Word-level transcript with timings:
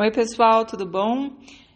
Oi, 0.00 0.10
pessoal, 0.10 0.64
tudo 0.64 0.86
bom? 0.86 1.30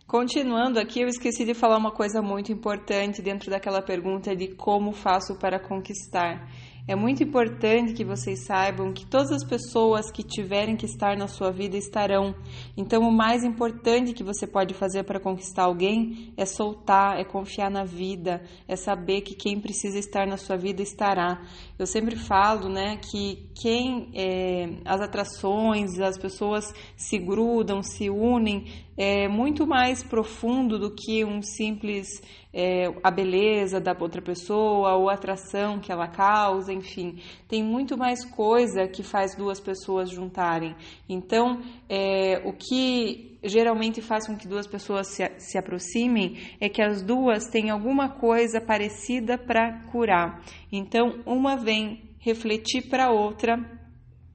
Continuando 0.07 0.81
aqui, 0.81 1.03
eu 1.03 1.09
esqueci 1.09 1.45
de 1.45 1.53
falar 1.53 1.77
uma 1.77 1.91
coisa 1.91 2.23
muito 2.23 2.51
importante 2.51 3.21
dentro 3.21 3.51
daquela 3.51 3.83
pergunta 3.83 4.35
de 4.35 4.49
como 4.55 4.93
faço 4.93 5.39
para 5.39 5.61
conquistar. 5.61 6.49
É 6.87 6.95
muito 6.95 7.23
importante 7.23 7.95
que 7.95 8.05
vocês 8.05 8.45
saibam 8.45 8.93
que 8.93 9.07
todas 9.07 9.33
as 9.33 9.43
pessoas 9.43 10.11
que 10.11 10.23
tiverem 10.23 10.77
que 10.77 10.85
estar 10.85 11.17
na 11.17 11.27
sua 11.27 11.51
vida 11.51 11.79
estarão. 11.79 12.35
Então, 12.77 13.09
o 13.09 13.11
mais 13.11 13.43
importante 13.43 14.13
que 14.13 14.23
você 14.23 14.47
pode 14.47 14.75
fazer 14.75 15.03
para 15.05 15.19
conquistar 15.19 15.63
alguém 15.63 16.35
é 16.37 16.45
soltar, 16.45 17.19
é 17.19 17.25
confiar 17.25 17.71
na 17.71 17.85
vida, 17.85 18.43
é 18.69 18.77
saber 18.77 19.23
que 19.23 19.35
quem 19.35 19.59
precisa 19.59 19.99
estar 19.99 20.27
na 20.27 20.37
sua 20.37 20.59
vida 20.59 20.83
estará. 20.83 21.41
Eu 21.79 21.87
sempre 21.87 22.17
falo, 22.17 22.69
né, 22.69 22.99
que 22.99 23.49
quem 23.55 24.11
é, 24.15 24.69
as 24.85 25.01
atrações, 25.01 25.99
as 25.99 26.19
pessoas 26.19 26.71
se 26.95 27.19
grudam, 27.19 27.83
se 27.83 28.11
unem, 28.11 28.67
é 28.95 29.27
muito 29.27 29.67
mais 29.67 30.03
profundo 30.03 30.79
do 30.79 30.95
que 30.95 31.25
um 31.25 31.41
simples 31.41 32.07
é, 32.55 32.87
a 33.03 33.11
beleza 33.11 33.81
da 33.81 33.95
outra 33.99 34.23
pessoa 34.23 34.95
ou 34.95 35.11
a 35.11 35.15
atração 35.15 35.81
que 35.81 35.91
ela 35.91 36.07
causa, 36.07 36.73
enfim, 36.73 37.19
tem 37.49 37.63
muito 37.63 37.99
mais 37.99 38.25
coisa 38.25 38.87
que 38.87 39.03
faz 39.03 39.35
duas 39.35 39.59
pessoas 39.59 40.09
juntarem. 40.09 40.77
Então, 41.09 41.61
é, 41.89 42.41
o 42.45 42.53
que 42.53 43.37
geralmente 43.43 44.01
faz 44.01 44.27
com 44.27 44.37
que 44.37 44.47
duas 44.47 44.67
pessoas 44.67 45.09
se, 45.09 45.29
se 45.39 45.59
aproximem 45.59 46.37
é 46.61 46.69
que 46.69 46.81
as 46.81 47.03
duas 47.03 47.49
têm 47.49 47.71
alguma 47.71 48.09
coisa 48.09 48.61
parecida 48.61 49.37
para 49.37 49.85
curar. 49.91 50.41
Então, 50.71 51.21
uma 51.27 51.57
vem 51.57 52.15
refletir 52.21 52.89
para 52.89 53.07
a 53.07 53.13
outra 53.13 53.84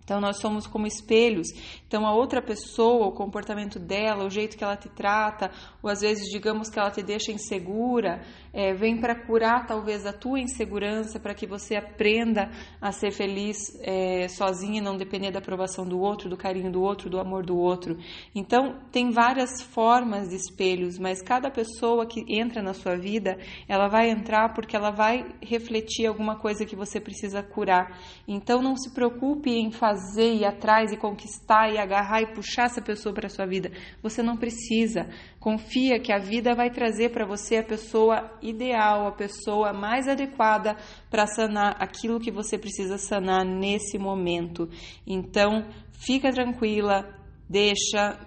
então, 0.09 0.19
nós 0.19 0.39
somos 0.39 0.65
como 0.65 0.87
espelhos. 0.87 1.49
Então, 1.87 2.03
a 2.03 2.11
outra 2.11 2.41
pessoa, 2.41 3.05
o 3.05 3.11
comportamento 3.11 3.77
dela, 3.77 4.25
o 4.25 4.29
jeito 4.29 4.57
que 4.57 4.63
ela 4.63 4.75
te 4.75 4.89
trata, 4.89 5.51
ou 5.83 5.89
às 5.89 6.01
vezes, 6.01 6.31
digamos 6.31 6.67
que 6.67 6.79
ela 6.79 6.89
te 6.89 7.03
deixa 7.03 7.31
insegura, 7.31 8.19
é, 8.51 8.73
vem 8.73 8.99
para 8.99 9.13
curar 9.13 9.67
talvez 9.67 10.07
a 10.07 10.11
tua 10.11 10.39
insegurança, 10.39 11.19
para 11.19 11.35
que 11.35 11.45
você 11.45 11.75
aprenda 11.75 12.49
a 12.81 12.91
ser 12.91 13.11
feliz 13.11 13.57
é, 13.83 14.27
sozinha 14.29 14.79
e 14.79 14.83
não 14.83 14.97
depender 14.97 15.29
da 15.29 15.37
aprovação 15.37 15.87
do 15.87 15.99
outro, 15.99 16.27
do 16.27 16.35
carinho 16.35 16.71
do 16.71 16.81
outro, 16.81 17.07
do 17.07 17.19
amor 17.19 17.45
do 17.45 17.55
outro. 17.55 17.95
Então, 18.33 18.79
tem 18.91 19.11
várias 19.11 19.61
formas 19.61 20.29
de 20.29 20.35
espelhos, 20.37 20.97
mas 20.97 21.21
cada 21.21 21.51
pessoa 21.51 22.07
que 22.07 22.25
entra 22.27 22.63
na 22.63 22.73
sua 22.73 22.95
vida, 22.95 23.37
ela 23.67 23.87
vai 23.87 24.09
entrar 24.09 24.55
porque 24.55 24.75
ela 24.75 24.89
vai 24.89 25.23
refletir 25.39 26.07
alguma 26.07 26.35
coisa 26.35 26.65
que 26.65 26.75
você 26.75 26.99
precisa 26.99 27.43
curar. 27.43 27.95
Então, 28.27 28.59
não 28.59 28.75
se 28.75 28.91
preocupe 28.91 29.51
em 29.51 29.69
fazer 29.69 29.98
fazer, 29.99 30.33
ir 30.33 30.45
atrás 30.45 30.91
e 30.91 30.97
conquistar 30.97 31.69
e 31.69 31.77
agarrar 31.77 32.21
e 32.21 32.33
puxar 32.33 32.65
essa 32.65 32.81
pessoa 32.81 33.13
para 33.13 33.29
sua 33.29 33.45
vida. 33.45 33.71
Você 34.01 34.23
não 34.23 34.37
precisa. 34.37 35.07
Confia 35.39 35.99
que 35.99 36.11
a 36.11 36.17
vida 36.17 36.55
vai 36.55 36.69
trazer 36.69 37.09
para 37.09 37.25
você 37.25 37.57
a 37.57 37.63
pessoa 37.63 38.31
ideal, 38.41 39.07
a 39.07 39.11
pessoa 39.11 39.73
mais 39.73 40.07
adequada 40.07 40.77
para 41.09 41.27
sanar 41.27 41.75
aquilo 41.79 42.19
que 42.19 42.31
você 42.31 42.57
precisa 42.57 42.97
sanar 42.97 43.45
nesse 43.45 43.97
momento. 43.97 44.69
Então, 45.05 45.65
fica 45.91 46.31
tranquila, 46.31 47.05
deixa 47.49 48.17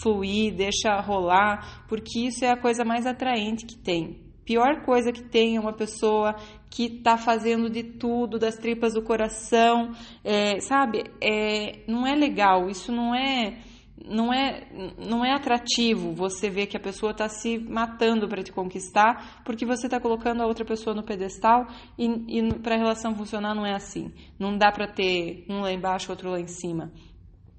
fluir, 0.00 0.54
deixa 0.54 1.00
rolar, 1.00 1.84
porque 1.88 2.20
isso 2.20 2.44
é 2.44 2.50
a 2.50 2.60
coisa 2.60 2.84
mais 2.84 3.06
atraente 3.06 3.66
que 3.66 3.76
tem. 3.76 4.25
Pior 4.46 4.82
coisa 4.82 5.10
que 5.10 5.24
tem 5.24 5.56
é 5.56 5.60
uma 5.60 5.72
pessoa 5.72 6.36
que 6.70 6.84
está 6.84 7.18
fazendo 7.18 7.68
de 7.68 7.82
tudo, 7.82 8.38
das 8.38 8.56
tripas 8.56 8.94
do 8.94 9.02
coração, 9.02 9.90
é, 10.22 10.60
sabe? 10.60 11.02
É, 11.20 11.80
não 11.88 12.06
é 12.06 12.14
legal, 12.14 12.70
isso 12.70 12.92
não 12.92 13.12
é, 13.12 13.58
não 14.04 14.32
é, 14.32 14.68
não 14.96 15.24
é 15.24 15.32
atrativo. 15.32 16.12
Você 16.12 16.48
ver 16.48 16.66
que 16.66 16.76
a 16.76 16.80
pessoa 16.80 17.10
está 17.10 17.28
se 17.28 17.58
matando 17.58 18.28
para 18.28 18.40
te 18.40 18.52
conquistar, 18.52 19.42
porque 19.44 19.66
você 19.66 19.88
está 19.88 19.98
colocando 19.98 20.42
a 20.42 20.46
outra 20.46 20.64
pessoa 20.64 20.94
no 20.94 21.02
pedestal 21.02 21.66
e, 21.98 22.06
e 22.28 22.54
para 22.60 22.76
a 22.76 22.78
relação 22.78 23.16
funcionar 23.16 23.52
não 23.52 23.66
é 23.66 23.74
assim. 23.74 24.12
Não 24.38 24.56
dá 24.56 24.70
para 24.70 24.86
ter 24.86 25.44
um 25.50 25.62
lá 25.62 25.72
embaixo, 25.72 26.12
outro 26.12 26.30
lá 26.30 26.38
em 26.38 26.46
cima. 26.46 26.92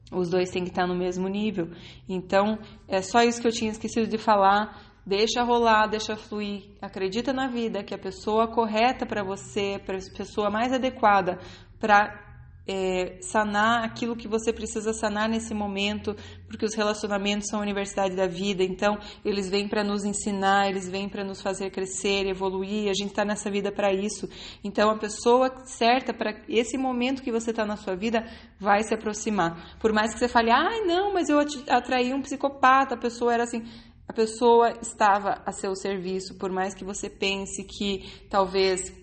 Os 0.09 0.29
dois 0.29 0.49
têm 0.49 0.63
que 0.63 0.69
estar 0.69 0.87
no 0.87 0.95
mesmo 0.95 1.27
nível. 1.27 1.69
Então, 2.07 2.57
é 2.87 3.01
só 3.01 3.23
isso 3.23 3.41
que 3.41 3.47
eu 3.47 3.51
tinha 3.51 3.71
esquecido 3.71 4.07
de 4.07 4.17
falar. 4.17 4.95
Deixa 5.07 5.41
rolar, 5.41 5.87
deixa 5.87 6.17
fluir. 6.17 6.65
Acredita 6.81 7.31
na 7.31 7.47
vida 7.47 7.81
que 7.81 7.95
a 7.95 7.97
pessoa 7.97 8.45
correta 8.45 9.05
para 9.05 9.23
você, 9.23 9.77
a 9.77 10.17
pessoa 10.17 10.49
mais 10.49 10.73
adequada 10.73 11.39
para 11.79 12.27
é, 12.67 13.17
sanar 13.21 13.85
aquilo 13.85 14.17
que 14.17 14.27
você 14.27 14.51
precisa 14.51 14.91
sanar 14.91 15.29
nesse 15.29 15.53
momento, 15.53 16.13
porque 16.49 16.65
os 16.65 16.75
relacionamentos 16.75 17.47
são 17.47 17.59
a 17.59 17.61
universidade 17.61 18.17
da 18.17 18.27
vida, 18.27 18.65
então 18.65 18.97
eles 19.23 19.49
vêm 19.49 19.69
para 19.69 19.81
nos 19.81 20.03
ensinar, 20.03 20.67
eles 20.67 20.89
vêm 20.89 21.07
para 21.07 21.23
nos 21.23 21.41
fazer 21.41 21.69
crescer, 21.69 22.27
evoluir, 22.27 22.89
a 22.89 22.93
gente 22.93 23.11
está 23.11 23.23
nessa 23.23 23.49
vida 23.49 23.71
para 23.71 23.93
isso. 23.93 24.27
Então 24.61 24.89
a 24.89 24.97
pessoa 24.97 25.49
certa 25.63 26.13
para 26.13 26.35
esse 26.49 26.77
momento 26.77 27.23
que 27.23 27.31
você 27.31 27.51
está 27.51 27.65
na 27.65 27.77
sua 27.77 27.95
vida 27.95 28.25
vai 28.59 28.83
se 28.83 28.93
aproximar. 28.93 29.77
Por 29.79 29.93
mais 29.93 30.11
que 30.11 30.19
você 30.19 30.27
fale, 30.27 30.51
ai 30.51 30.81
ah, 30.81 30.85
não, 30.85 31.13
mas 31.13 31.29
eu 31.29 31.39
atraí 31.69 32.13
um 32.13 32.21
psicopata, 32.21 32.95
a 32.95 32.97
pessoa 32.97 33.33
era 33.33 33.43
assim 33.43 33.63
a 34.07 34.13
pessoa 34.13 34.71
estava 34.81 35.41
a 35.45 35.51
seu 35.51 35.75
serviço, 35.75 36.35
por 36.37 36.51
mais 36.51 36.73
que 36.73 36.85
você 36.85 37.09
pense 37.09 37.63
que 37.63 38.27
talvez 38.29 38.93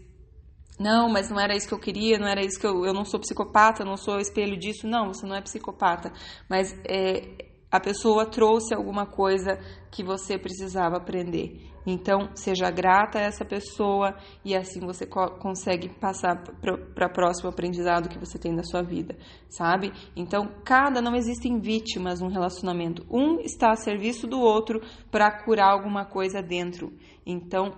não, 0.78 1.08
mas 1.08 1.30
não 1.30 1.38
era 1.38 1.54
isso 1.54 1.68
que 1.68 1.74
eu 1.74 1.78
queria, 1.78 2.18
não 2.18 2.26
era 2.26 2.44
isso 2.44 2.58
que 2.58 2.66
eu, 2.66 2.84
eu 2.84 2.92
não 2.92 3.04
sou 3.04 3.20
psicopata, 3.20 3.84
não 3.84 3.96
sou 3.96 4.18
espelho 4.18 4.56
disso, 4.56 4.88
não, 4.88 5.12
você 5.12 5.24
não 5.26 5.36
é 5.36 5.40
psicopata, 5.40 6.12
mas 6.48 6.72
é, 6.84 7.53
a 7.74 7.80
pessoa 7.80 8.24
trouxe 8.24 8.72
alguma 8.72 9.04
coisa 9.04 9.58
que 9.90 10.04
você 10.04 10.38
precisava 10.38 10.96
aprender. 10.96 11.72
Então, 11.84 12.30
seja 12.32 12.70
grata 12.70 13.18
a 13.18 13.22
essa 13.22 13.44
pessoa 13.44 14.14
e 14.44 14.54
assim 14.54 14.78
você 14.78 15.04
co 15.04 15.28
consegue 15.40 15.88
passar 15.88 16.40
para 16.60 17.08
o 17.08 17.12
próximo 17.12 17.50
aprendizado 17.50 18.08
que 18.08 18.16
você 18.16 18.38
tem 18.38 18.52
na 18.52 18.62
sua 18.62 18.80
vida, 18.80 19.16
sabe? 19.48 19.92
Então, 20.14 20.48
cada 20.64 21.02
não 21.02 21.16
existem 21.16 21.58
vítimas 21.58 22.20
num 22.20 22.30
relacionamento. 22.30 23.04
Um 23.10 23.40
está 23.40 23.72
a 23.72 23.76
serviço 23.76 24.28
do 24.28 24.38
outro 24.38 24.80
para 25.10 25.44
curar 25.44 25.72
alguma 25.72 26.04
coisa 26.04 26.40
dentro. 26.40 26.92
Então, 27.26 27.72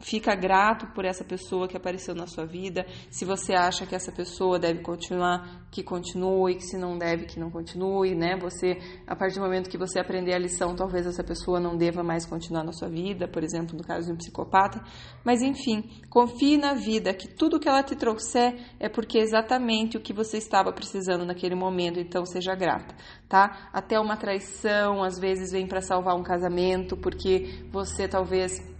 Fica 0.00 0.32
grato 0.36 0.86
por 0.94 1.04
essa 1.04 1.24
pessoa 1.24 1.66
que 1.66 1.76
apareceu 1.76 2.14
na 2.14 2.26
sua 2.28 2.46
vida. 2.46 2.86
Se 3.10 3.24
você 3.24 3.52
acha 3.52 3.84
que 3.84 3.96
essa 3.96 4.12
pessoa 4.12 4.56
deve 4.56 4.80
continuar, 4.80 5.66
que 5.72 5.82
continue, 5.82 6.54
que 6.54 6.62
se 6.62 6.78
não 6.78 6.96
deve, 6.96 7.26
que 7.26 7.40
não 7.40 7.50
continue, 7.50 8.14
né? 8.14 8.36
Você, 8.40 8.78
a 9.08 9.16
partir 9.16 9.40
do 9.40 9.40
momento 9.40 9.68
que 9.68 9.76
você 9.76 9.98
aprender 9.98 10.34
a 10.34 10.38
lição, 10.38 10.76
talvez 10.76 11.04
essa 11.04 11.24
pessoa 11.24 11.58
não 11.58 11.76
deva 11.76 12.04
mais 12.04 12.24
continuar 12.24 12.62
na 12.62 12.72
sua 12.72 12.88
vida, 12.88 13.26
por 13.26 13.42
exemplo, 13.42 13.76
no 13.76 13.82
caso 13.82 14.06
de 14.06 14.12
um 14.12 14.16
psicopata. 14.16 14.80
Mas 15.24 15.42
enfim, 15.42 15.82
confie 16.08 16.56
na 16.56 16.74
vida, 16.74 17.12
que 17.12 17.26
tudo 17.26 17.58
que 17.58 17.68
ela 17.68 17.82
te 17.82 17.96
trouxer 17.96 18.54
é 18.78 18.88
porque 18.88 19.18
é 19.18 19.22
exatamente 19.22 19.96
o 19.96 20.00
que 20.00 20.12
você 20.12 20.38
estava 20.38 20.72
precisando 20.72 21.26
naquele 21.26 21.56
momento, 21.56 21.98
então 21.98 22.24
seja 22.24 22.54
grata, 22.54 22.94
tá? 23.28 23.68
Até 23.72 23.98
uma 23.98 24.16
traição, 24.16 25.02
às 25.02 25.18
vezes 25.18 25.50
vem 25.50 25.66
para 25.66 25.80
salvar 25.80 26.14
um 26.14 26.22
casamento, 26.22 26.96
porque 26.96 27.64
você 27.72 28.06
talvez 28.06 28.77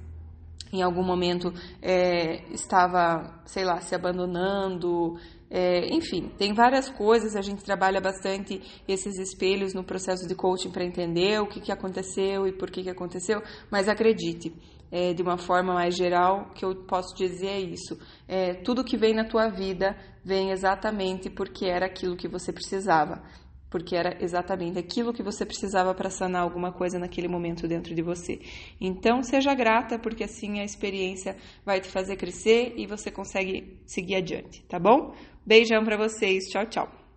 em 0.72 0.82
algum 0.82 1.02
momento 1.02 1.52
é, 1.80 2.44
estava, 2.52 3.42
sei 3.46 3.64
lá, 3.64 3.80
se 3.80 3.94
abandonando. 3.94 5.16
É, 5.50 5.86
enfim, 5.94 6.30
tem 6.36 6.52
várias 6.52 6.88
coisas. 6.88 7.34
A 7.36 7.42
gente 7.42 7.64
trabalha 7.64 8.00
bastante 8.00 8.60
esses 8.86 9.18
espelhos 9.18 9.74
no 9.74 9.84
processo 9.84 10.26
de 10.26 10.34
coaching 10.34 10.70
para 10.70 10.84
entender 10.84 11.40
o 11.40 11.46
que, 11.46 11.60
que 11.60 11.72
aconteceu 11.72 12.46
e 12.46 12.52
por 12.52 12.70
que, 12.70 12.82
que 12.82 12.90
aconteceu. 12.90 13.42
Mas 13.70 13.88
acredite, 13.88 14.52
é, 14.90 15.12
de 15.12 15.22
uma 15.22 15.38
forma 15.38 15.74
mais 15.74 15.96
geral, 15.96 16.50
que 16.54 16.64
eu 16.64 16.74
posso 16.86 17.14
dizer 17.14 17.48
é 17.48 17.60
isso: 17.60 17.98
é, 18.26 18.54
tudo 18.54 18.84
que 18.84 18.96
vem 18.96 19.14
na 19.14 19.24
tua 19.24 19.48
vida 19.48 19.96
vem 20.24 20.50
exatamente 20.50 21.30
porque 21.30 21.66
era 21.66 21.86
aquilo 21.86 22.16
que 22.16 22.28
você 22.28 22.52
precisava 22.52 23.22
porque 23.70 23.96
era 23.96 24.16
exatamente 24.22 24.78
aquilo 24.78 25.12
que 25.12 25.22
você 25.22 25.44
precisava 25.44 25.94
para 25.94 26.10
sanar 26.10 26.42
alguma 26.42 26.72
coisa 26.72 26.98
naquele 26.98 27.28
momento 27.28 27.68
dentro 27.68 27.94
de 27.94 28.02
você. 28.02 28.40
Então, 28.80 29.22
seja 29.22 29.54
grata, 29.54 29.98
porque 29.98 30.24
assim 30.24 30.60
a 30.60 30.64
experiência 30.64 31.36
vai 31.64 31.80
te 31.80 31.88
fazer 31.88 32.16
crescer 32.16 32.74
e 32.76 32.86
você 32.86 33.10
consegue 33.10 33.80
seguir 33.86 34.16
adiante, 34.16 34.64
tá 34.64 34.78
bom? 34.78 35.14
Beijão 35.44 35.84
para 35.84 35.96
vocês, 35.96 36.44
tchau, 36.48 36.66
tchau. 36.66 37.07